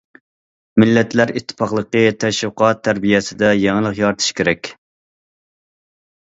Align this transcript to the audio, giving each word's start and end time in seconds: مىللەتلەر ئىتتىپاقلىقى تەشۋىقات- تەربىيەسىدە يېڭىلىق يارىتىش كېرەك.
مىللەتلەر 0.83 1.31
ئىتتىپاقلىقى 1.39 2.01
تەشۋىقات- 2.23 2.81
تەربىيەسىدە 2.89 3.53
يېڭىلىق 3.59 4.01
يارىتىش 4.05 4.33
كېرەك. 4.41 4.73